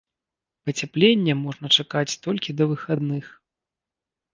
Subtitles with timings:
[0.69, 3.25] Пацяпленне можна чакаць толькі да выхадных.